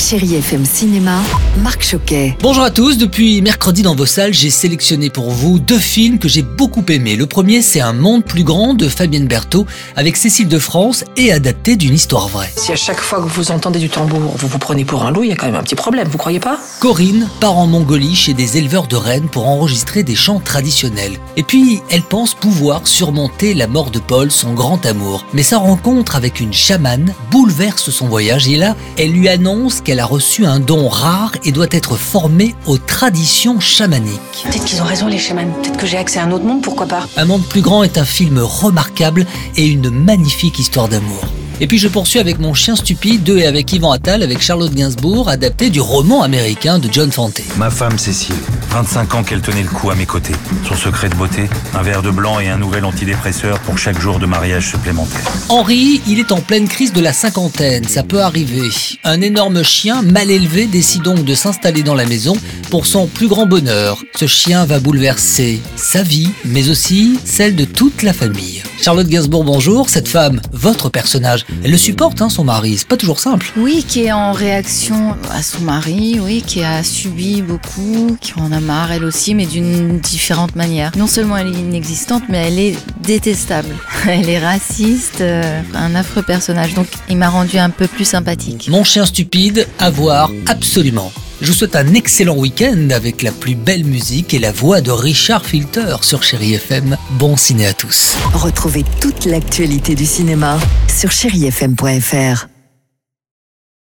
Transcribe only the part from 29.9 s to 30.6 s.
a reçu un